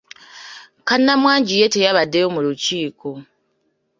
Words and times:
Kannamwangi 0.87 1.53
ye 1.59 1.65
teyabaddeyo 1.73 2.27
mu 2.35 2.39
lukiiko. 2.45 3.09